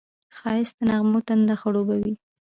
[0.37, 2.13] ښایست د نغمو تنده خړوبوي